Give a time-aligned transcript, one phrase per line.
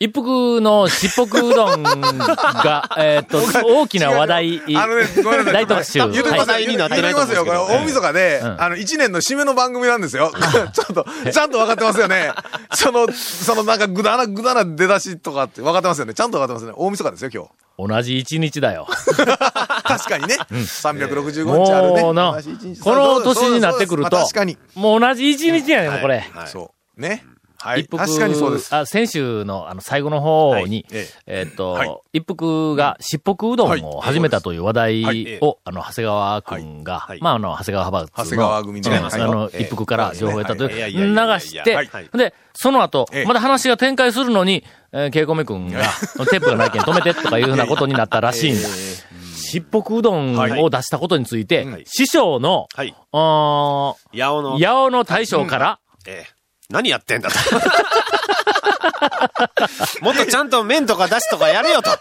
[0.00, 5.52] 一服のしっぽくうどんが、 えーっと、大きな話題、あのね、ごめんなさい。
[5.52, 5.98] 大特集。
[5.98, 6.76] 言うときますはいよ。
[6.76, 7.44] 言うときますよ。
[7.44, 10.32] これ、大晦日で、んあの、一年の締めの番組なんですよ。
[10.74, 12.32] ちょっと、ちゃんと分かってますよね。
[12.74, 16.14] その、そのなんか、ぐだな、ぐだな出だしとかって分かってますよね。
[16.14, 16.72] ちゃんと分かってますね。
[16.76, 17.30] 大晦日ですよ、
[17.78, 18.88] 今同じ一日だよ。
[18.88, 19.14] 日。
[19.14, 20.38] 確かにね。
[20.50, 22.02] 365日あるね。
[22.02, 24.16] もうな、同じ一日この年になってくると
[24.74, 26.24] もう同じ一日やねん、もうこれ。
[26.46, 27.00] そう。
[27.00, 27.24] ね。
[27.64, 27.80] はい。
[27.80, 28.74] 一服、確かにそうです。
[28.74, 31.42] あ、先週のあの最後の方に、ええ。
[31.44, 31.98] ーっと、はい。
[32.12, 35.38] 一服がしっぽくうどんを始めたという話題はい。
[35.40, 39.62] を、あの、長谷川くんが、まあ、あの、長谷川派閥の、長谷川組違いますあの、ええ。
[39.62, 40.92] 一服から情報を得たという、はい。
[40.92, 41.88] 流して、はい。
[42.12, 43.24] で、その後、ええ。
[43.24, 45.80] まだ話が展開するのに、えー、ケイコメくんが、
[46.30, 48.68] テープがないけん止めてとかいうふうなことになったらしいんだ。
[49.34, 51.84] しっぽくうどんを出したことについて、はい。
[51.86, 52.94] 師匠の、はい。
[53.10, 56.33] 八尾の、八尾の大将から、ええ
[56.74, 57.36] 何やってんだと。
[60.02, 61.90] もっとちゃんと麺とか出しとかやれよと。
[61.90, 61.92] い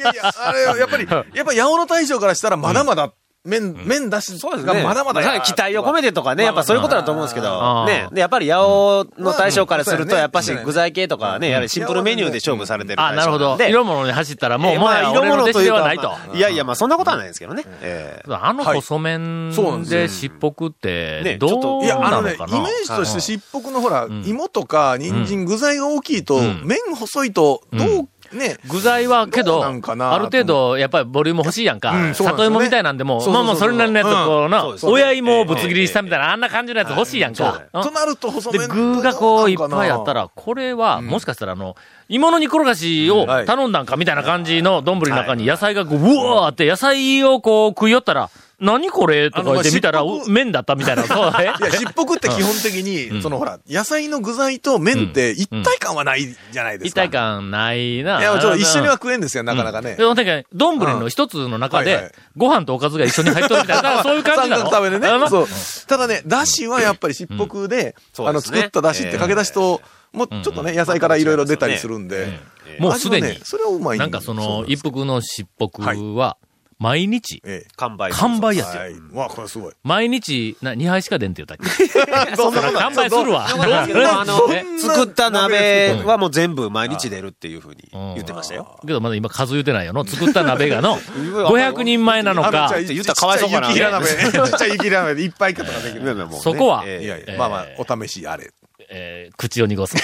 [0.00, 3.12] やいや、あれ、やっぱり、やっぱ八尾の大将からしたら、まだまだ、
[3.44, 5.40] 麺、麺出しがまだまだや。
[5.40, 8.08] 期待を込めてとかね、やっぱそういうことだと思うんですけあど、ーね。
[8.12, 13.56] で、やっぱり八尾の大将からすると、まあやっぱし具材系とかね、やはりシンプルメニューで勝負されてるあ、なるほど。
[13.56, 16.08] で色物に走ったら、もう、ええもはや俺の弟子ではないと。
[16.08, 17.64] まあいやいや、まあそんなことはないですけどね。
[17.80, 18.32] ええ。
[18.32, 26.62] あの細麺そうなんでしっぽくって、ねちょっとどういや、あのね、イなのかなメージとして、しっぽくのほら、芋とか、人参、具材が大きいと、ん。
[26.64, 29.72] 麺細いと、どう、ね、具材はけどあ
[30.18, 31.90] る程度、やっぱりボリューム欲しいやんか。
[31.92, 32.42] うんそうなんね。
[32.44, 37.62] 里芋みたいなんでも、そうそうそうまあまあそれなりのやつ、うんこうなそうです、ね親芋をぶつ切りしたみたいな、あんな感じのやつ欲しいやんか。
[37.72, 37.78] う。
[37.80, 41.76] んとなると細で、麺具がこういっぱいあった、ら、これは、もしかしたらあの、
[42.08, 43.46] 芋の煮転がしをはい。
[43.46, 48.30] 頼んだんかみたいな感じの丼の中に野菜がこう、うわーって野菜をこう食い寄ったら、
[48.60, 49.30] 何これ？
[49.30, 51.04] とか言って見たら、麺だったみたいな。
[51.06, 51.32] そう。
[51.40, 57.04] えいや、しっぽくって基本的に、そのほら、野菜の具材と麺って一体感はないじゃないですか。
[57.04, 58.18] 一体感ないな。
[58.20, 59.94] いや、ちょっと一緒には食えんですよ、なかなかね。
[59.94, 60.04] で。
[60.04, 64.70] も、だけど、丼の一つの中でご飯とおかずが一緒に入っとるみたいな、 そういう感じなの？
[64.70, 65.08] 食べでね。
[65.28, 65.46] そう。
[65.86, 69.80] ただね、だしはやっぱりしっぽくで、あの、作っただしってかけだしと、
[70.12, 72.40] もうちょっとね、野菜からいろいろ出たりするんで。
[72.80, 74.10] もうすでにそれはうまいなん。
[74.10, 76.36] かその、一服服のしっぽくは、
[76.80, 77.68] 毎日、ええ。
[77.76, 78.12] 完売。
[78.12, 78.82] 完売やすよ。
[78.82, 78.94] はい。
[79.12, 79.72] わ、これすごい。
[79.82, 82.36] 毎日、な、2杯しか出んって言ったっけ？
[82.36, 83.48] そんな完売するわ。
[83.48, 88.78] あのえ、作った鍋はもう全部毎日出るっていうふうに言ってましたよ。
[88.86, 90.04] けどまだ今数言うてないよの。
[90.06, 90.98] 作った鍋がの、
[91.50, 94.06] 500人前なのか言ったらかわいそうかなち っちゃい雪平鍋。
[94.48, 96.16] ちっちゃい雪平鍋でいっぱいとかできる。
[96.40, 96.84] そこは？
[96.86, 98.50] ええいやいや、えーまあまあ、お試しあれ。
[98.90, 99.96] えー口を濁す。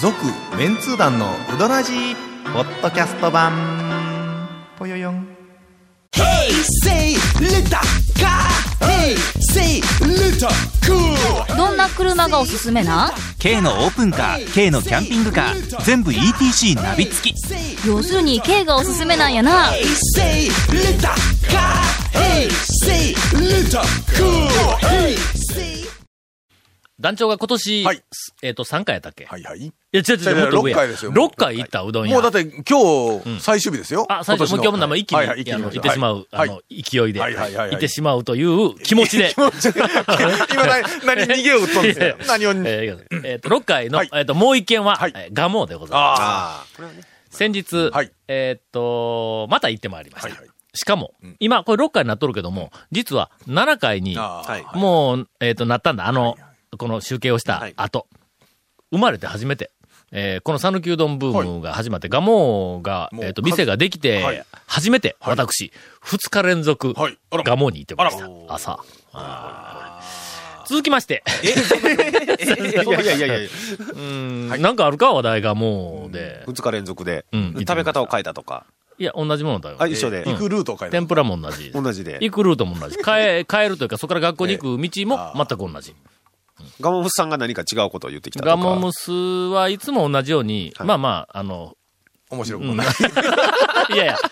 [0.00, 0.16] 続
[0.56, 2.14] メンツー団のうどらじ
[2.52, 3.52] ポッドキャスト版。
[4.78, 5.26] ぽよよん。
[11.56, 17.34] どんな車がおすすめな？K のオープンカー K のキャンピングカー全部 ETC ナビ付き。
[17.86, 19.70] 要するに K がおすすめなんやな。
[27.02, 28.02] 団長が今年、はい。
[28.42, 29.24] えっと、3回やったっけ？
[29.26, 29.58] はいはい。
[29.60, 30.76] いや、違う違う、もっと上や。
[30.76, 32.14] 6回ですよ6回行ったうどん屋。
[32.14, 34.06] もうだって今日、最終日ですよ。
[34.08, 36.48] あ、最初、もう今日も生一気に、行ってしまう、はい。
[36.48, 37.70] あの、勢いで、はいはいはいはい。
[37.72, 39.34] 行ってしまうという気持ちで。
[39.36, 42.50] 今何、何逃げを打ったんですか何を。
[42.50, 44.10] えーえーと、6回の、はい。
[44.14, 44.98] えっと、もう一件は、
[45.32, 46.22] ガモでございます。
[46.22, 48.12] ああ先日、はい。
[48.28, 50.28] えっと、また行ってまいりました。
[50.28, 50.48] はいはい。
[50.74, 54.42] しかも、今、これ6回になっとるけども、実は7回に、あ。
[54.46, 56.06] はいもう、えっ、と、なったんだ。
[56.06, 56.36] あの、
[56.78, 57.74] この集計をしたはい。
[57.76, 58.06] 後、
[58.90, 59.70] 生まれて初めて、
[60.10, 64.44] えーこの讃岐うどんブームが始まって、ガモが、えっ、と、店ができて、はい。
[64.66, 65.70] 初めて、私、
[66.02, 66.94] 2日連続、
[67.30, 68.28] ガモに行ってました。
[68.48, 68.78] 朝。
[70.66, 71.46] 続きまして、 い
[72.74, 73.48] やいやいやいや。
[73.94, 75.12] うん、なんかあるか？
[75.12, 76.42] 話題がもうで。
[76.46, 77.54] 二日連続で、うん。
[77.58, 78.64] 食べ方を変えたとか。
[78.98, 79.76] いや、同じものだよ。
[79.78, 80.24] あ、一緒で。
[80.24, 80.96] 行くルートを変えた。
[80.96, 81.70] 天ぷらも同じ。
[81.72, 82.18] 同じで。
[82.22, 82.96] 行くルートも同じ。
[83.04, 85.94] 変え、変えるというか、そこから学校に行く道も全く同じ。
[86.80, 88.50] ガモムスさんが何か違うことを言ってきたとか。
[88.50, 91.74] ガモムスはいつも同じように、まあまあ、あの、
[92.30, 92.86] 面白くもない。
[93.94, 94.16] いやいや。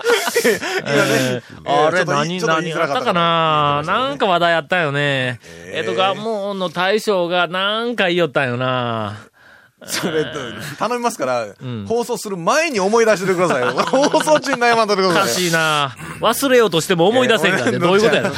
[0.87, 3.83] えーあれ、何、何あったかな？
[3.85, 5.39] なんか話題あったよね。
[5.67, 9.19] えっと、ガモの大将がなんか言いよったんよな。
[9.87, 10.25] それ、
[10.79, 11.47] 頼みますから、
[11.87, 13.73] 放送する前に思い出しててくださいよ。
[13.85, 15.35] 放送中に悩まんとってくおかださい。
[15.35, 15.97] しいな。
[16.21, 18.29] 忘れようとしても思い出せんから どういうことやろ。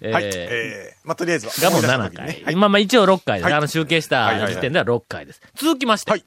[0.00, 0.24] えはい。
[0.24, 1.52] ーえー、まあ、とりあえずは。
[1.58, 2.52] ガモ思い出した7時にね回。
[2.54, 3.44] 今、まあ一応6回です。
[3.44, 5.40] はいあの、集計したはいはいはい時点では6回です。
[5.56, 6.24] 続きまして、はい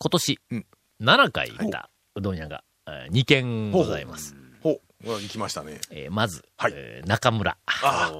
[0.00, 0.66] 今年、うん
[1.02, 4.34] 7回行ったうどん屋が、え2軒ございます。
[4.62, 5.20] ほう。
[5.20, 5.80] 行きましたね。
[5.90, 7.56] えーまず、はいえー中村。
[7.66, 8.12] あ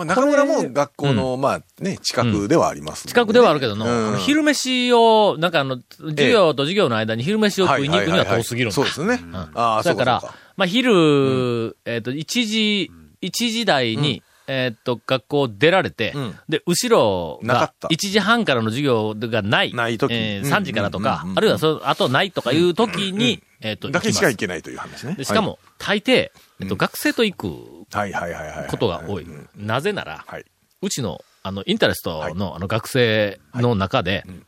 [0.00, 4.18] まあ、中村も学校の、まあね、近くではありますんでね、近くではあるけどの、うん。
[4.18, 8.74] 昼飯を、なんかあの、授業と授業の間に昼飯を食いに行くには遠すぎるんだ。
[8.74, 9.20] そうですね。
[9.22, 9.48] うん。
[9.54, 10.22] あだから
[10.56, 16.34] まあ、昼、えっ、と、1時、一時台に、えっ、と、学校出られて、うん。
[16.48, 17.88] で、後ろがなかった。
[17.88, 19.74] 1時半からの授業がない。
[19.74, 20.12] ない時。
[20.12, 25.14] えーうん3時からとか、うんうんうんあるいはその後ないとかいう時に、えっ、と、だけしか行けないという話ね。
[25.14, 26.30] でしかも、大抵、え
[26.64, 27.46] っと、うん学生と行く
[27.92, 28.68] はい、はいはいはいはい。
[28.68, 29.24] ことが多い。
[29.24, 30.44] うんなぜなら、はい。
[30.82, 34.46] うちの、あの、インタレストはいの、あの、学生の中で、ん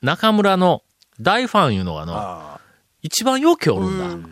[0.00, 0.82] 中村の
[1.20, 2.60] 大ファンいうのが、あの、あ
[3.02, 4.28] 一番よくおるんだ。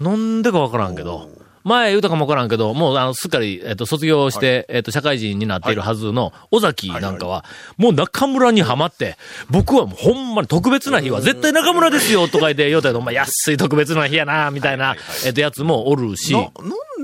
[0.00, 1.30] なんでかわからんけど、
[1.66, 7.44] 前言うたかもわからんけど、もう、あの、すっかり、えっと、卒業して、えっと、社会人になっているはずの、尾崎なんかは、
[7.76, 9.16] もう中村にはまって、
[9.50, 16.46] 僕はもうほんまに特別な日は、絶対中村ですよ、とか言って、言うたけど、まあ、安い特別な日やな、みたいな、えっと、やつもおるし、な、な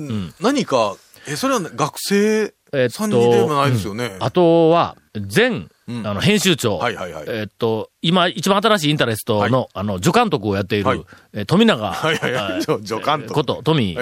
[0.07, 4.17] ん、何か、え、それは学生えっさんにでもないですよね。
[4.19, 6.07] あとは、前、うん。
[6.07, 6.79] あの、編集長。
[6.79, 7.25] はいはいはい。
[7.29, 11.05] えっと、今、一番新しいインタレストの、あの、助監督をやっている、はい。
[11.33, 12.53] えー富永、はいはいはい。
[12.53, 13.35] えー助助監督。
[13.35, 13.97] こと、富、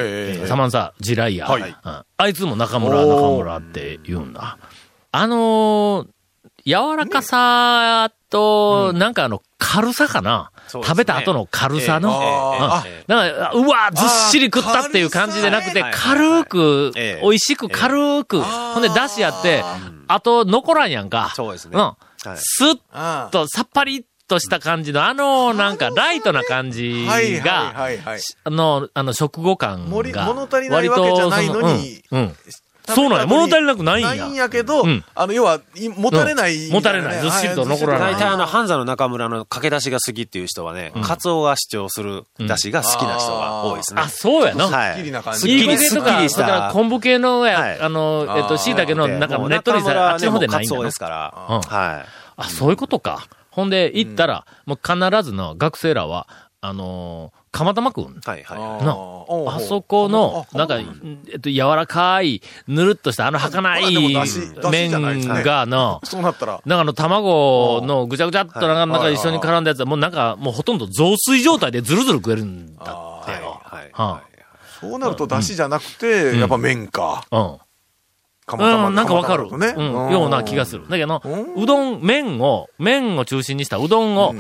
[0.47, 1.63] サマンサ、ジライア、はい。
[1.63, 2.05] うん。
[2.17, 4.59] あいつも中村、中村って言うんだ。
[5.13, 6.07] あのー
[6.67, 10.71] 柔らかさと、なんかあの、軽さかな、ね。
[10.71, 12.11] 食べた後の軽さの？
[12.23, 12.29] ええ。
[12.29, 13.17] あうん。
[13.17, 17.23] なんか、うわ、ずっしり食ったっていう感じでなくて、軽く、ええ。
[17.23, 19.65] 美味しく軽く、ほんで、出汁やって、
[20.09, 21.33] あと、残らんやんか。
[21.35, 21.73] そうですね。
[21.75, 21.81] うん。
[21.81, 21.97] はい。
[22.39, 27.07] スッと、さっぱりっとした感じの、あの、なんか、ライトな感じ
[27.45, 27.75] が。
[28.45, 30.25] あの、あの、食後感盛りが。
[30.27, 32.21] 物足りないわけじゃないのにうん。
[32.21, 32.37] うん
[32.95, 33.27] そうなんや。
[33.27, 34.09] 物足りなくないんや。
[34.09, 44.03] ないんやけど、うんあの、要は、いもたれない、うんもたれないずっしりと残らない大体あの、ハンザの中村の駆け出しが好きっていう人はね、カツオが主張する出汁が好きな人が多いですね。
[44.03, 44.67] あ、そうやな。
[44.69, 44.95] はい。
[44.95, 46.41] すっきりな感じすっきり、いいすっきとか、りした。
[46.41, 51.35] それから昆布系のや、はいあの、えっと、椎茸の中のねっとりさ、あっちの方でないんだなカツオですから。
[51.49, 52.09] うんはい。
[52.37, 53.27] あ、そういうことか。
[53.51, 56.29] ほんで、行ったら、もう必ずの学生らは、
[56.61, 58.21] あのー、釜玉くん？
[58.25, 58.85] はい、はい。
[58.85, 63.97] なおうあそこの、なんか、えっと、柔らかい、ぬるっとした、あの儚い
[64.71, 73.61] 麺がな、そうなったら、なんかあの卵のぐちゃぐちゃっとなんかなんかはい一緒に絡んだやつはもうなんかもうほとんど雑炊状態でずるずる食えるんだってはい、よ。
[73.65, 73.91] はい。
[73.93, 74.23] は
[74.81, 77.27] そうなると出汁じゃなくて、やっぱ麺か。
[77.31, 77.59] うん。
[78.57, 79.47] うん、なんかわかる。
[79.59, 79.75] ね。
[79.77, 80.89] うん、ような気がする。
[80.89, 84.35] だけど、ううどん、麺を、麺を中心にしたうどんを、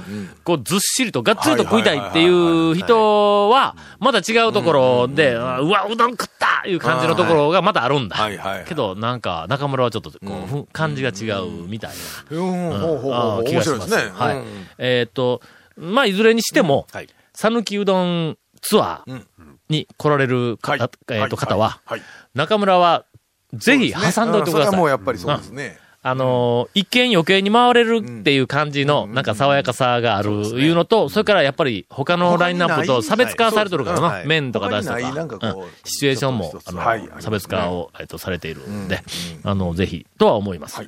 [0.44, 8.16] こうずっしりとがっつりと食いたいっていう人は、まだ違うところで、あうわ、うどん食ったいう感じのところがまだあるんだ。
[8.16, 11.90] はいはいはいけど、なんか、中村はちょっと、こう感じが違うみたい
[12.30, 12.78] うん、な。
[12.78, 13.42] ほうほうほうあほう。
[13.42, 14.12] 面ー気がします白いですね。
[14.14, 14.44] はいうん。
[14.78, 15.40] えーっと、
[15.76, 17.08] まあ、いずれにしても、はい。
[17.34, 19.24] 讃岐うどんツアー
[19.68, 20.80] に来られるか、はい
[21.10, 22.02] えーっと、方は、はい。
[22.34, 23.04] 中村は、
[23.54, 24.66] ぜひ挟んどいてください。
[24.66, 24.70] うん。
[24.70, 25.78] それはもうやっぱりそうですね。
[26.02, 34.26] あのー一見余計に回れるっていう感じの、なんか爽やかさがあるいうのと、それからやっぱり他のラインナップと差別化されてるからな、はい。
[34.26, 39.02] 麺とか出しとかシチュエーションもあの、はい差別化を、えっと、されているんで、
[39.42, 40.80] あの、ぜひ、とは思います。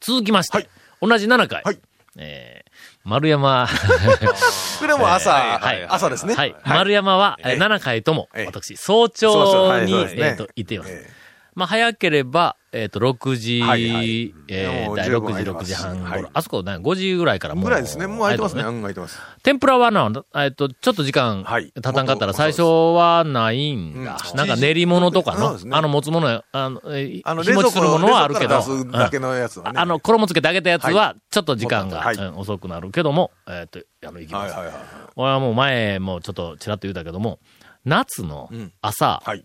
[0.00, 0.68] 続きまして、はい。
[1.00, 1.78] 同じ7回、はい。
[2.16, 2.70] えー、
[3.02, 3.66] 丸山、
[4.78, 5.84] これも朝、はい。
[5.88, 6.34] 朝ですね。
[6.34, 7.58] はい、丸山は、えーええ。
[7.58, 8.46] 7回とも、ええ。
[8.46, 11.19] 私、早朝に、えっと、行っています。
[11.60, 16.10] えまあ、早ければ、えっ、と、6時、はいはいえーだい6時、6十分入ります時半頃。
[16.10, 17.64] はいあそこね、5時ぐらいからもう。
[17.64, 18.06] ぐらいですね。
[18.06, 18.62] もう空いてますね。
[18.62, 19.18] 空いてます。
[19.42, 24.16] 天ぷらはな、えっ、と、ちょっと時間、はい経たんかったら最初はないんだ。
[24.32, 28.56] うんなんか練り物とかの、ねあの持つものや、あの、えーあの、日持ちするものはあるけど。
[28.56, 34.54] あの、衣つけてあげたやつはは、ちょっと時間が、はいうん遅くなるけども、えっ、と、あの、行きます。
[34.54, 34.84] はいはいはい。
[35.16, 37.38] 俺はもう前もちょっとちらっと言ったけども、
[37.84, 39.44] 夏のうん朝はい。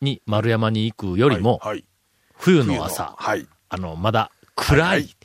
[0.00, 1.60] に丸山に行くよりも、
[2.38, 3.46] 冬の朝、はい。
[3.68, 5.16] あの、まだ暗い。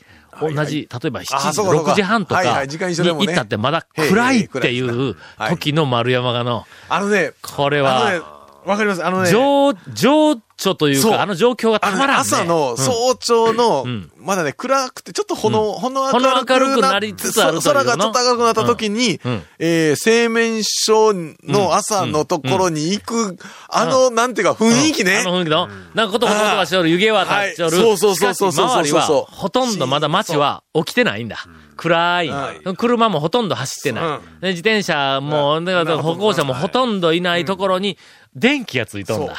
[0.42, 1.92] 同じ、例えば7あ時、そうかそうか。
[1.94, 5.16] 6時半とかに行ったってまだ暗いっていう
[5.50, 8.35] 時の丸山がの、あのね、これは、、
[8.66, 9.06] わかります。
[9.06, 11.12] あのね、情、情緒というそう。
[11.12, 12.14] か、あの状況がたまらんね。
[12.22, 12.78] 朝のうん。
[12.78, 19.32] 早朝のうん、まだね、暗くて、ちょっとほの、ほのほの明るく明るくなりつつある空がちょっと赤くなった時にうん。
[19.34, 23.38] うん、えー製麺所の朝のところに行く、
[23.70, 25.20] あの、なんていうか、雰囲気ね。
[25.20, 25.24] あ。
[25.24, 27.78] の雰囲気の、なんかことことがしおる、湯気は立っちょる。
[27.78, 27.86] はい。
[27.86, 31.38] そうそうそうそうそうしかし周りは、そうほとんどまだ街は起きてないんだ。
[31.76, 32.32] 暗い。
[32.78, 34.48] 車もほとんど走ってない。
[34.48, 35.60] 自転車も、
[36.02, 37.98] 歩行者もほとんどいないところに、
[38.36, 39.36] 電気がついとんだ。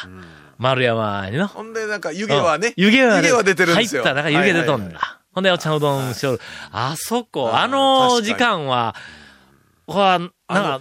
[0.59, 1.49] 丸山にの。
[1.49, 4.03] ほんで、なんか湯気はね、湯気はね湯気は出てるんですよ。
[4.03, 5.21] 入った、なんか湯気出とんだ。
[5.33, 6.41] ほんで、お茶うどんしょる。
[6.73, 8.95] あそこ、あの時間は、
[9.87, 10.31] これは、なん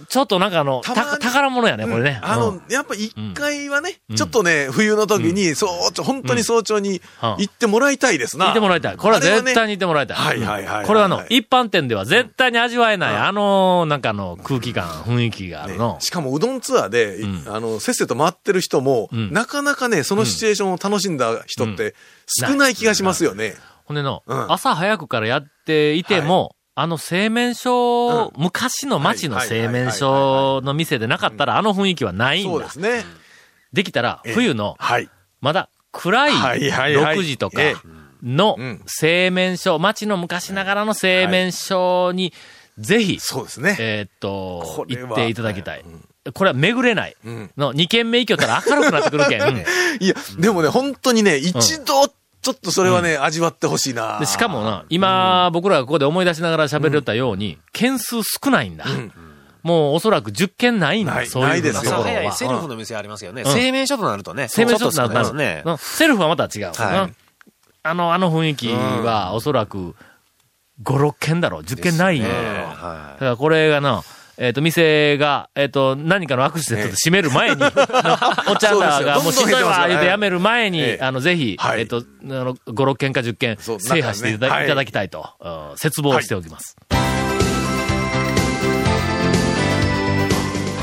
[0.08, 2.20] ちょっとなんかあの、宝物やね、これね。
[2.22, 2.62] あの、うん。
[2.68, 7.36] やっぱ一回はね、ちょっとね、冬の時に、早朝、本当に早朝にうん。
[7.38, 8.46] 行ってもらいたいですな。
[8.46, 8.96] 行ってもらいたい。
[8.96, 10.16] これは絶対に行ってもらいたい。
[10.16, 10.86] はいはいはいはい。
[10.86, 15.94] これはあの、一般店では絶対に味わえない、あの、なんかあの、空気感、雰囲気があるの。
[15.94, 16.00] ね。
[16.00, 17.44] しかもうどんツアーで、ん。
[17.46, 19.32] あの、せっせと回ってる人も、ん。
[19.32, 21.94] なかなかね、そのシチュエーションを楽しんだ人って
[22.26, 23.54] 少ない気がしますよね。
[23.84, 24.52] ほんでの、うん。
[24.52, 32.70] 朝早くからやっていても、あの製麺所、うん昔の町のはい製麺所の店でなかったら、あの雰囲気はないんだそうで。
[32.70, 33.04] すね。
[33.72, 35.08] できたら、ええ冬の、はい。
[35.40, 37.76] まだ暗いはいはいはい6時とかええ
[38.22, 42.34] のうん製麺所、町の昔ながらの製麺所に、
[42.78, 43.76] ぜひ、そうですね。
[43.80, 45.84] えーっと行っていただきたい。
[46.34, 47.16] これは巡れない。
[47.26, 49.64] んの、2軒目行きよったら明るくなってくるけん。
[50.00, 52.12] いや、でもね、本当にね、一度、
[52.46, 54.20] ちょっとそれはね、味わってほしいな。
[54.20, 58.84] でしかもな、今、僕らがここで思い出しながら喋れたように、件数少ないんだ。
[59.64, 61.14] もうおそらく10件ないんだ。
[61.16, 61.80] ないそういうないです
[62.38, 63.42] セルフの店ありますよね。
[63.42, 64.46] うん製麺所となるとね。
[64.46, 65.62] 製麺所となるとね。
[65.64, 66.72] うんセルフはまた違う。
[67.82, 69.96] あの、あの雰囲気は、おそらく、
[70.84, 71.62] 5、6件だろう。
[71.62, 74.04] 10件ないんだだはからこれがな、
[74.38, 81.04] えっ、と、店が、えっ、と、何かのアクシデントで閉める前に、お茶だが、もうしんどいわ、言うてやめる前に、ええ。
[81.04, 81.80] あの、ぜひ、はい。
[81.80, 84.64] えっ、と、あの、5、6件か10件、制覇していただ,、ねはい。
[84.66, 86.76] いただきたいと、うん切望しておきます。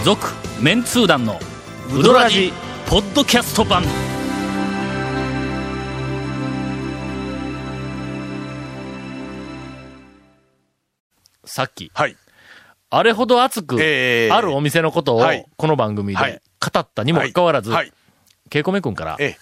[0.03, 1.39] 続、メンツー団の、
[1.95, 2.51] ウドラジ、
[2.87, 3.83] ポッドキャスト版。
[11.45, 12.17] さっき、はい。
[12.95, 17.91] あれほど熱く、ええあるお店のことをはい、この番組はいで語ったにもかかわらず、はい。
[18.51, 19.37] ケイコメ君から、ええ。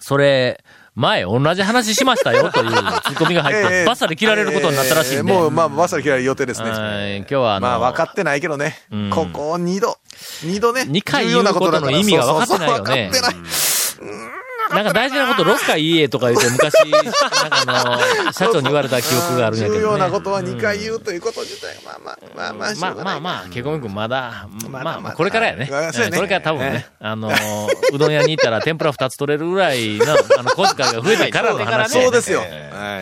[0.00, 0.62] それ、
[0.94, 6.70] 前同じ話しましたよという ツッコミが入って、ええバッサリ切られることになったらしいんで、ええもう、まあ、バッサリ切られる予定ですね。
[6.70, 9.10] はい今日はあの、まあ、分かってないけどねうん。
[9.10, 9.96] ここ二度。
[10.42, 10.84] 二度ね。
[10.86, 13.30] 二回言うことの意味が分かってないよねそうそうそう分かっ
[13.96, 14.43] てない。
[14.74, 17.12] なんか大事なこと6回言えとか言って昔、なんか
[17.66, 19.80] あの、社長に言われた記憶があるんやけど、ね。
[19.80, 25.64] 重要なことは二回言うということ自体、まあまあ、まあまあ、しまあょうがないまあまあ、ケコメ君まだ、まあまあ、まだまだこれからやね。
[25.70, 27.30] はいそうやねこれから多分ね、あの、
[27.92, 30.04] うどん屋に行ったら天ぷら2つ取れるぐらいの、
[30.38, 32.40] あの、小遣いが増えてからの話ねそうですよ。
[32.40, 32.44] は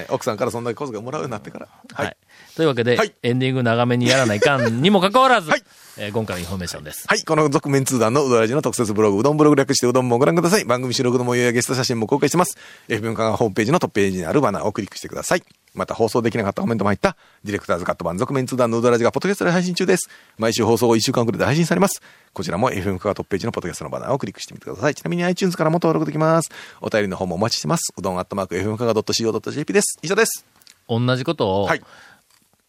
[0.01, 0.07] い。
[0.11, 1.69] 奥さんからそんだけ小遣いもらうようになってから。
[1.95, 2.05] は。
[2.05, 2.17] はい。
[2.57, 5.63] というわけで、はいエンディング長めにやらないかんにもかかわらず、はい
[5.99, 7.07] えー今回のインフォメーションです。
[7.07, 7.23] はい。
[7.23, 10.65] この続・麺通団のうどラヂの特設ブログ、うどんブログ略してうどんもご覧ください。
[10.65, 12.57] 番組収録の模様やゲスト写真も公開してます。
[12.89, 15.43] F 文化がホームページのトップページにあるバナーをクリックしてください。
[15.75, 20.09] また放送できなかったコメントも入った、ディレクターズカット版続・麺通団のうどラヂがポッドキャストで配信中です。
[20.39, 22.01] 毎週放送後1週間くらいで配信されます。
[22.33, 24.95] こちらも F 文化がトップページのポッドキャストのバナーをクリックしてみてください。
[24.95, 26.51] ちなみに iTunes からも登録できます。
[26.81, 27.93] お便りの方もお待ちしてます。
[27.97, 29.99] うどんアットマーク F 文化が .co.jp です。
[30.03, 30.47] 以上です。
[30.89, 31.83] 同じことを、はい。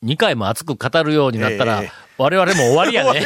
[0.04, 3.26] 2回も熱く語るようになったら、ええ我々も終わりやね。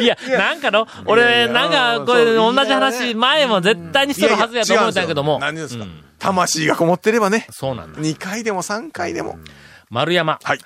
[0.00, 7.46] いや、なんかの、俺、なんか、これ、同じ話、ね前も絶対にしとるはずやと思ったんやけども、何ですか、うん魂がこもってればね。
[7.50, 8.00] そうなんだ。
[8.00, 9.38] 2回でも3回でも。
[9.90, 10.38] 丸山。
[10.42, 10.58] はい。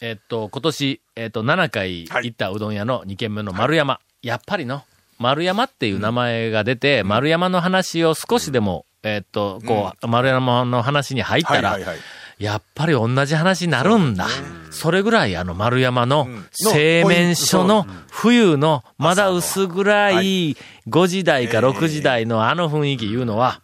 [0.00, 4.00] えっと、今年、えっと、7回行ったうどん屋の2軒目の丸山。
[4.22, 4.82] やっぱりの、
[5.20, 11.98] 丸山っていう名前が出て、丸山の話を少しでも、えっと、こう、丸山の話に入ったら、はいはいはい
[12.38, 14.28] やっぱり同じ話になるんだ。
[14.70, 20.56] それぐらいあの丸山のん製麺所の冬のまだ薄暗い
[20.88, 23.60] 5時台か6時台のあの雰囲気いうのは、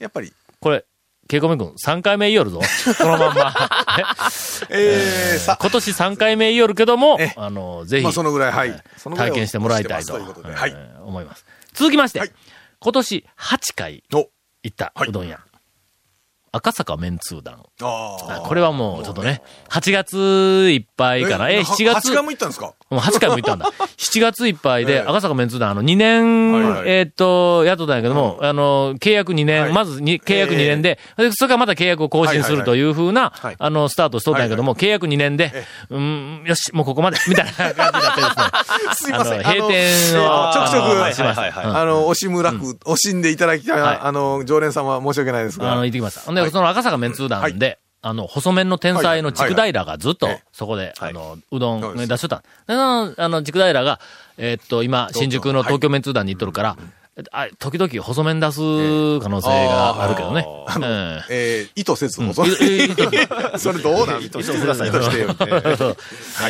[0.00, 0.84] やっぱり、これ、
[1.28, 2.60] ケイコメ君3回目言いよるぞ。
[2.98, 3.54] このまんま。
[4.68, 8.82] えー、さ、今年3回目言いよるけどもえ、あの、ぜひまあ、そのぐらい、はい。
[9.16, 10.14] 体験してもらいたいと。
[10.14, 10.24] はい。
[10.74, 11.44] えー思います。
[11.74, 12.32] 続きましてはい、
[12.80, 14.28] 今年8回お、
[14.62, 15.40] 行ったはいうどん屋。
[16.54, 17.64] 赤坂麺通団。
[17.82, 21.50] ああこれはもうちょっとね、8月いっぱいかな。
[21.50, 22.10] え、7月。
[22.10, 22.74] 8回も行ったんですか？
[22.90, 23.66] もう8回も行ったんだ。
[23.98, 25.00] 7月いっぱいで、ええ。
[25.00, 29.72] 赤坂メンツ団、あの、2年、えーっと、雇ったんやけども、あの、契約2年、はい。
[29.72, 33.56] まずに契約2年で、でそれからまた契約を更新するというふうな、はい。
[33.58, 38.44] あの、スタートしとったんやけども、契約2年でえ、うん、よし、もうここまで、みたいな感じになってですね。
[38.94, 39.34] すいません。
[39.34, 45.72] あの閉店をちょくちょく、あの惜しむらく、惜しんでいただきたいあの、常連さんは申し訳ないですが。
[45.72, 46.43] あの、行ってきました。
[46.44, 52.36] ほんで、その赤坂メンツ団で、あの、細麺の天才の筑平がずっとはいはい、そこで、はいあの、うどん出しとった。
[52.36, 53.98] でそのあの、筑平が、
[54.36, 56.76] えーっと、今、新宿の東京メンツ団に行っとるから、
[57.30, 58.58] あ時々細麺出す
[59.20, 60.44] 可能性があるけどね。
[60.66, 64.88] あの、うんえー、意図せずも、いいいいそれどうなん意図してください。
[64.88, 65.28] 意図してよ。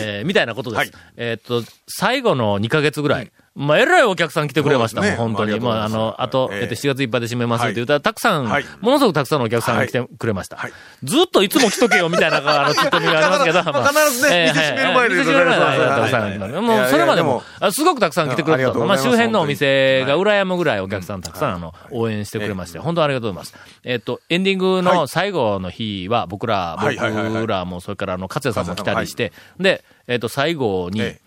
[0.01, 0.79] えーみたいなことです。
[0.79, 5.61] はいえーっと、最後の2ヶ月ぐらい、まあ、えらいお客さん来てくれましたもん、本当に。
[5.61, 6.61] まあ、あの、あと、ええ。
[6.63, 8.65] えっと、7月いっぱいで閉めますっはいて言ったら、たくさん、はい。
[8.81, 10.57] ものすごくたくさんのお客さんが来てくれました。
[10.57, 10.73] はい。
[11.05, 13.63] ずっといつも来とけよ、みたいな、あの、ツッコミがありますけど。
[13.73, 18.73] まあ必ずねええ店閉める前で店閉める前でもう、それまでもすごくたくさん来てくれた。
[18.73, 18.85] と。
[18.85, 23.55] まあ、周辺のお店が本羨むぐらいお客さんたくさん、あの、応援してくれまして、本当ありがとうございます。
[23.85, 31.24] えっと、エンディングの最後の日は、僕ら、僕らも、それから、あの、勝也さんも来たりして、で、えっと、最後にええ、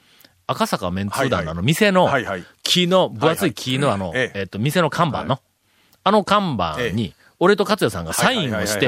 [0.47, 2.43] 赤坂メンツー団のあの店のはいはい。
[2.63, 4.39] 木の、分厚い木のあの、ええ。
[4.39, 5.39] えっと、店の看板の、
[6.03, 8.85] あの看板に、俺と勝也さんがサインをして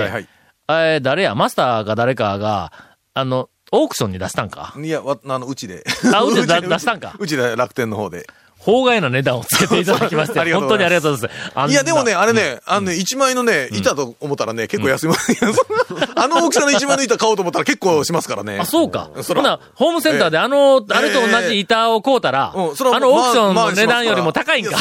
[0.69, 2.71] えー誰や、マスターか誰かが、
[3.13, 4.73] あの、オークションに出したんか？
[4.77, 5.83] いや、わあの、うちで。
[6.13, 7.13] あうちで出 出したんか？
[7.19, 8.25] うちで楽天の方で。
[8.59, 11.71] 法外な値段をつけていただきまして、本当にありがとうございます。
[11.71, 15.15] いや、でもね、あれね、あのね、1枚のね、板と思ったらね、結構安いもん。
[16.15, 18.59] あの大きさの1枚の板買おうと思ったら結構しますからね。
[18.59, 19.09] あ、そうか。
[19.15, 24.77] ほな、ホームセンターであの、あれと同じ板を買うたら、あのオークションまあの値段よりも高いんか。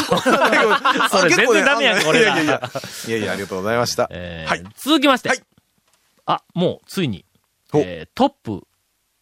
[1.09, 2.33] それ全然ダメやんか、俺ら。
[2.35, 2.71] いやいやいや。
[3.07, 4.09] いやいや、ありがとうございました。
[4.83, 5.39] 続きまして、はい
[6.25, 7.25] あ、もう、ついに、
[7.71, 8.67] トップ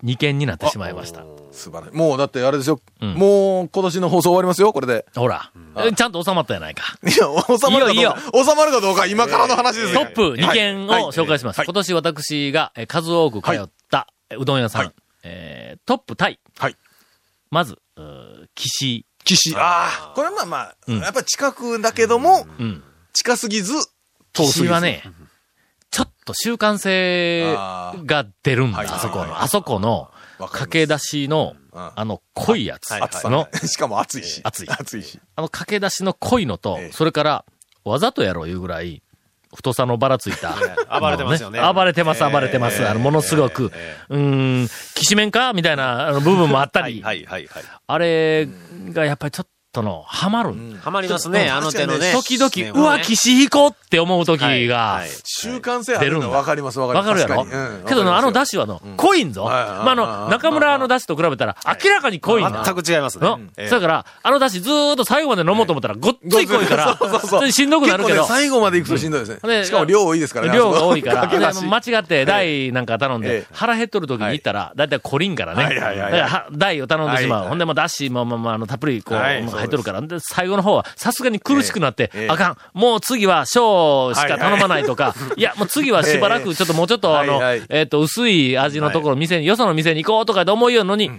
[0.03, 1.23] 2件になってしまいました。
[1.51, 1.97] 素晴らしい。
[1.97, 2.79] もう、だってあれですよ。
[3.01, 5.05] うんもう、今年の放送終わりますよ、これで。
[5.15, 6.83] ほら、えちゃんと収まったやないか。
[7.03, 8.51] いや、収まるかいいよどうか。
[8.51, 10.01] 収まるかどうか、今からの話ですよ。
[10.05, 11.57] トップ2件をはい紹介します。
[11.57, 16.39] はい今年私がえー数多く通ったえーうどん屋さん、はいえートップタイ。
[16.59, 16.75] はい。
[17.49, 17.79] まず、
[18.55, 19.05] 岸。
[19.23, 19.55] 岸。
[19.55, 20.13] ああ。
[20.15, 22.83] これはまあまあ、うんやっぱ近くだけども、うん。
[23.13, 23.73] 近すぎず、
[24.33, 24.59] 遠すぎず。
[24.65, 25.03] 岸はね、
[25.91, 27.53] ちょっと習慣性
[28.05, 29.41] が出るんだ、あそこの。
[29.41, 31.91] あそこの駆け出しの、うん。
[31.95, 32.91] あの濃いやつ。
[32.91, 34.41] はいはい暑さの、しかも暑いし。
[34.43, 35.19] 暑い暑いし。
[35.35, 37.45] あの駆け出しの濃いのとええ、それから、
[37.85, 39.01] わざとやろういうぐらい、
[39.55, 40.55] 太さのばらついた。
[40.99, 41.61] 暴れてますよね。
[41.73, 42.87] 暴れてます、暴れてます。
[42.87, 43.71] あの、ものすごく、
[44.09, 45.53] うーん、きしめんか？
[45.53, 47.63] みたいなあの部分もあったはいり、はいはいはい。
[47.87, 48.47] あれ
[48.89, 49.47] がやっぱりちょっ
[49.77, 50.53] との、はまる。
[50.81, 52.11] はまりますね、あの手のね。
[52.13, 52.97] 時々、ねうわ、
[53.51, 57.21] こうって思う時が習慣性あるの分かります、分かります。
[57.27, 57.85] わかるやろ？
[57.87, 59.45] けどの、あの出汁はの、濃いんぞ。
[59.45, 62.63] まあ、あの、中村の出汁と比べたら、明らかに濃いんだ。
[62.65, 63.39] 全く違いますねの？
[63.57, 68.25] ええそやから、あの出汁ずーっと最後まで飲もうと思ったら、ごっつい濃いからしんどくなるけど。
[68.25, 69.65] 最後まで行くとしんどいですでね。
[69.65, 70.55] しかも量多いですからね。
[70.55, 71.27] 量が多いから。
[71.29, 75.75] 間違って台なんか頼んえでえ、腹減っとる時に行ったら、だいたいコリンからね。
[75.75, 77.49] だからは台を頼んでしまう。
[77.49, 80.01] ほんでもうだしも、まあまあ、あの、たっぷりこう、はい入っとるから。
[80.01, 82.57] で、最後の方は、さすがに苦しくなってええ、あかん。
[82.73, 91.11] もう次は小しか頼まないとか、 いや、もう次はしばらくちょっともうちょっとあのはいはい、えっと、薄い味のところ、店に、よその店に行こうとかで思うようのに、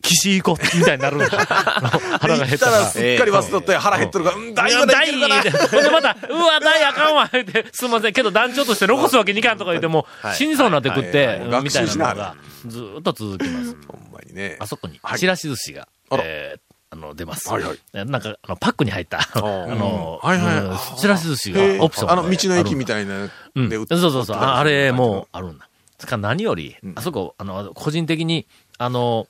[0.00, 1.26] 岸行こうみたいになるんだ。
[2.20, 2.86] 腹が減行ったらら。
[2.86, 5.42] すっかり忘れとって腹減っとるから、うん、大丈夫だ、いけるかな。
[5.68, 13.76] ほんでまた、うわ、大あかんわ、言って、すみません、けど団長として残すわけにいかんとか言っても、死にそうになって食ってはいはい、うんみたいなのが、ずーっと続きます。
[13.88, 14.56] ほんまにね。
[14.60, 15.18] あそこには、い。
[15.18, 17.48] ちらし寿司が、えーあの、出ます。
[17.48, 17.78] はいはい。
[17.94, 20.56] えなんか、あの、パックに入った、あの、はいはい。
[20.58, 23.68] うんちらし寿司がオプションであの、道の駅みたたいなうん。
[23.68, 24.36] で売っそうそうそう。
[24.36, 25.68] ああれ、もあるんだ。
[25.98, 28.46] つか何より、あそこ、あの、個人的に、
[28.78, 29.26] あの、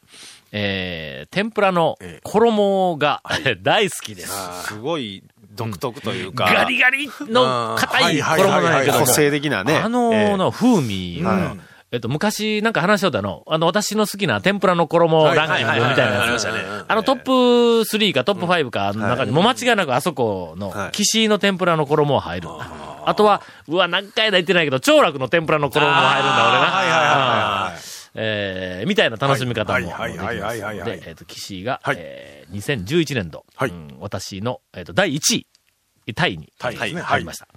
[0.53, 2.21] えー、天ぷらのええ。
[2.23, 3.23] 衣が
[3.63, 4.33] 大好きです。
[4.67, 6.45] すごい独特というか。
[6.45, 9.01] ガリガリの硬い衣なんやけど。
[9.01, 9.77] も個、性的なね。
[9.77, 16.47] あのの風味が、うんえっと、昔なんか話しとったの、あの、私の好きな天ぷらの衣ランキングみたいなやつ。
[16.47, 22.71] あのトップ3かトップ5かの中にも間違いなくあそこのはい、岸の天ぷらの衣も入るんだ。
[23.07, 26.67] あとは、うわ、何回だ言ってないけど、長楽の天ぷらの衣も入るんだ、俺な。
[26.67, 27.99] はいはいはいはい。
[28.15, 37.49] えーみたいな楽しみ方もできますはいはいはいはいはいはいで、えっと、岸が、はいえー2011年度、はいうん私の、えっと、第1位、タイに、タイですね入りました。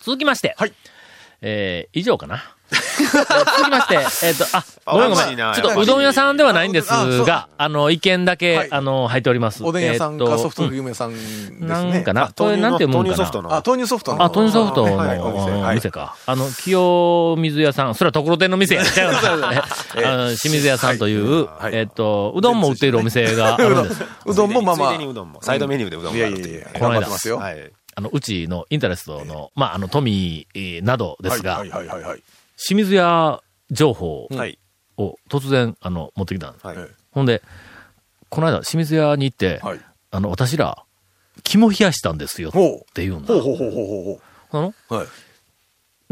[0.00, 0.72] 続きまして、はい
[1.42, 2.42] えー以上かな。
[2.72, 5.36] えー続きまして、えっ、と、あ、ごめんごめん。
[5.36, 6.88] ちょっとうどん屋さんではないんです
[7.24, 9.62] が、あの、意見だけ、はいあの、入っております。
[9.64, 11.66] おでん屋さんえーとかソフトクリうんーム屋さんですね。
[11.66, 12.32] なんかな？
[12.36, 13.16] これ豆乳のなんて読むんかな？
[13.16, 14.24] 豆乳ソフトのあ、豆乳ソフトの。
[14.24, 16.16] あ、豆乳ソフトの、はいはいお店はい店か。
[16.26, 24.02] あの、清水屋さん、それはところてんの店 清水屋さんという、はいえっと、うどんも売っているお店があるんです。
[24.26, 24.92] うどんもまあまあ。
[24.92, 25.40] ついでにうどんも。
[25.42, 26.54] サイドメニューでうどんいもあるっていう。
[26.54, 27.36] やいやいや、この間頑張ってますよ。
[27.38, 27.70] はい。
[27.94, 32.22] あの、うちのインタレストの、まあ、あの、富えーなどですがはい、はいはいはい。
[32.64, 34.58] 清水屋情報はい。
[34.96, 36.66] を突然、あの、持ってきたんです。
[36.66, 36.76] はい。
[37.10, 37.42] ほんで、
[38.28, 39.80] この間、清水屋に行って、はい。
[40.10, 40.84] あの、私ら、
[41.42, 42.50] 肝冷やしたんですよ。
[42.50, 42.52] っ。
[42.92, 43.42] て言うんだほう。
[43.42, 44.20] ほうほうほうほ
[44.50, 44.98] あのうほう。
[44.98, 45.08] はい。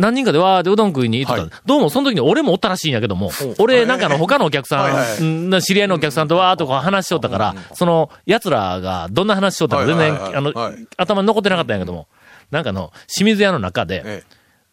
[0.00, 12.08] 何人かでわーでうどん食いに行ってたんで、どうもその時に俺もおったらしいんやけども、俺なんかの他のお客さはいはいん、ん知り合いのお客さんとわーっとこう話しとったから、その奴らがどんな話しとったか全然、はいはいはいあのはい、頭に残ってなかったんやけども、
[12.50, 14.24] なんかの、清水屋の中で、え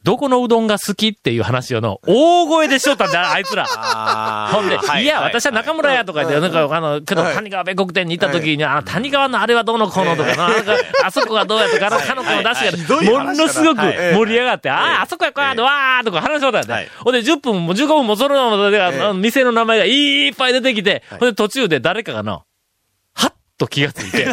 [0.03, 3.65] どこのうどんが好きっていう話をの、大声でしよったんだ、 あいつら。
[4.53, 7.35] ほんで、いや、私は中村やとか言って、なんか、あの、けど、はい。
[7.35, 14.15] 谷川米国店に行った時に、あの、谷川のあれはどうのこうのとか、なんか、あそこがどうやとか、あの、彼女の出汁どいが、も話のすごくはい。
[14.15, 16.89] 盛り上がって、ああ、あそこやこや、わーとか話しとったんだよ。
[16.99, 18.79] ほんで、10分も15分もそのままで、
[19.15, 22.43] 店の名前がいっぱい出てきて、ほんで、途中で誰かがの、
[23.13, 24.25] はっと気がついて、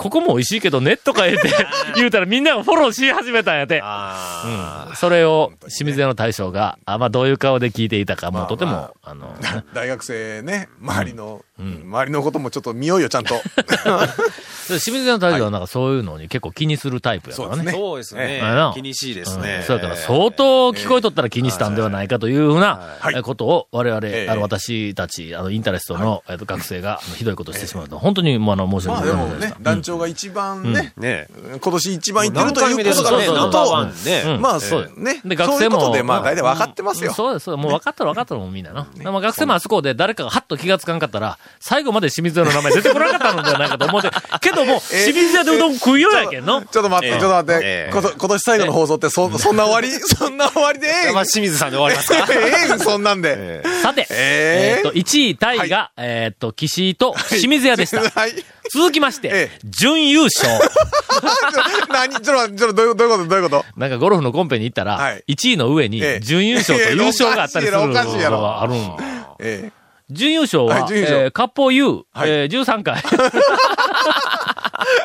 [0.00, 1.50] ここも美味しいけどね、とか言って、
[1.94, 3.82] 言うたらみんながフォローし始めたんやて。
[3.84, 4.96] あうん。
[4.96, 9.36] それを、清水屋の大将が、あ、まあ、どういう顔で聞いていたか、もうとても、まあの、
[9.74, 13.34] 大学生ね、周りの、周りのこともちょっと見ようよ、ちゃんと。
[14.78, 17.72] 清水屋の大将はなんかそういうのに結構気にするタイプやからね。
[17.72, 18.40] そうですね。
[18.74, 19.56] 気にしいですね。
[19.60, 19.64] うん。
[19.64, 24.30] そうやから相当聞こえとったら気にしたんではないかというふうなことを我々、ええ。
[24.30, 31.26] あの私たち、あの、インタレストの、えっと学生がひどいことをしてしまうと、本当にもうあの、申し訳ございませんでした。、ね団長が一番ね、ね
[31.60, 34.22] 今年一番行ってる何ということがね、ナンバーワンね。
[34.26, 35.20] うんまあ、そうそうね。
[35.24, 35.78] で、学生そういうも。
[35.78, 37.12] ことで、まあ、大体分かってますよ。
[37.12, 37.64] そうです、そうです。
[37.64, 38.86] もう分かったら分かったらもうみんなの。
[38.94, 46.62] でも学生もあそこで誰かがハッと気がつかんかったら、最後まで清水屋の名前出てこなかったのではないかと思って、 けども、清水屋でうどん食いようやけんの。
[46.62, 49.90] ちょっと待って、ええちょっと待って、ええこと今年最後の放送って、そ、そんな終わり？
[50.00, 51.10] そんな終わりでええ？
[51.10, 52.74] んまあ、清水さんで終わりますか ええ？
[52.74, 53.34] んそんなんで。
[53.36, 58.02] ええさて、えええーっと、1位タイが、えーっと、岸井と清水屋でした。
[58.02, 58.44] はい。
[58.72, 59.58] 続きまして、ええ。
[59.64, 60.48] 準優勝。
[61.90, 62.20] 何？
[62.20, 63.26] ちょっとちょっとどういうこと？
[63.26, 63.64] どういうこと？
[63.76, 65.24] なんかゴルフのコンペに行ったら、はい。
[65.28, 66.20] 1位の上にええ。
[66.20, 68.96] 準優勝と優勝があったりするのがあるん。
[69.40, 69.72] え
[70.10, 72.30] 準優勝は、はえー、割烹 U、はい。
[72.30, 72.98] えー、13回。
[72.98, 73.00] え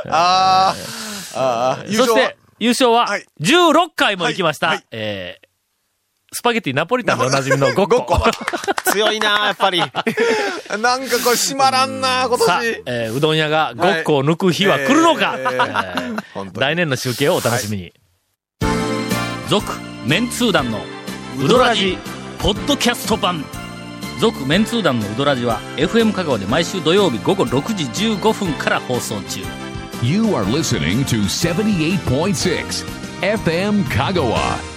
[0.10, 0.73] あ
[1.36, 4.67] あ、ああ、そして、優勝ははい、16回も行きました。
[4.67, 4.78] はい。
[4.78, 4.86] はい。
[4.91, 5.45] えー
[6.36, 8.21] スパゲティナポリタンでおなじみの5個。
[8.91, 9.80] 強いなやっぱり。
[10.82, 12.84] なんかこれ閉まらんな今年。
[12.86, 17.93] えーうどん屋が5個を抜く日は来るのか、ええー来年の集計をお楽しみに。
[19.48, 20.82] 続、メンツー団の
[21.41, 21.98] ウドラジ、
[22.39, 23.45] ポッドキャスト版。
[24.19, 29.39] 続、メンツー団のウドラジは、FM 香川で毎週土曜日午後6時15分から放送中。
[30.04, 32.86] You are listening to 78.6
[33.21, 34.75] FM Kagawa.